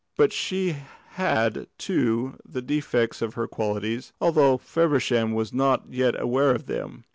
[0.17, 0.77] But she
[1.09, 7.03] had, too, the defects of her qualities, although Feversham was not yet aware of them.